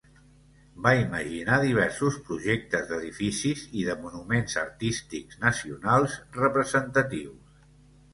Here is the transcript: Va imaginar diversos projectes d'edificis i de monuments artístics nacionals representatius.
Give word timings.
Va 0.85 0.91
imaginar 0.99 1.57
diversos 1.63 2.15
projectes 2.29 2.87
d'edificis 2.91 3.61
i 3.81 3.85
de 3.89 3.95
monuments 4.05 4.57
artístics 4.63 5.37
nacionals 5.45 6.17
representatius. 6.39 7.61